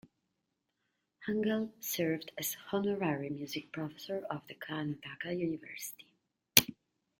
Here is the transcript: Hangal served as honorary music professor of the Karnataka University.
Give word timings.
Hangal 1.27 1.69
served 1.79 2.31
as 2.35 2.57
honorary 2.71 3.29
music 3.29 3.71
professor 3.71 4.25
of 4.31 4.41
the 4.47 4.55
Karnataka 4.55 5.37
University. 5.39 6.07